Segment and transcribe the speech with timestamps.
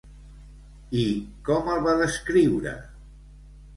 [1.01, 1.03] I
[1.49, 2.77] com el va descriure?